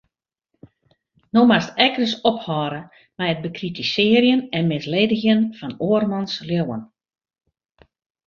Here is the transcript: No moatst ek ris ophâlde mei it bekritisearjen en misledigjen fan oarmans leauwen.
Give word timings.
No 1.37 1.41
moatst 1.49 1.71
ek 1.85 1.95
ris 2.01 2.13
ophâlde 2.29 2.79
mei 3.17 3.31
it 3.33 3.43
bekritisearjen 3.45 4.41
en 4.57 4.65
misledigjen 4.71 5.41
fan 5.57 5.73
oarmans 5.87 6.33
leauwen. 6.47 6.81